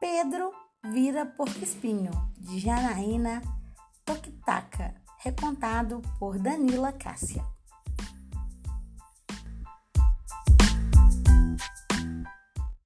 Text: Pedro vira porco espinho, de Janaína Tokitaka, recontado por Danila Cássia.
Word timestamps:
Pedro 0.00 0.50
vira 0.82 1.26
porco 1.26 1.62
espinho, 1.62 2.10
de 2.38 2.58
Janaína 2.58 3.42
Tokitaka, 4.02 4.94
recontado 5.22 6.00
por 6.18 6.38
Danila 6.38 6.90
Cássia. 6.90 7.44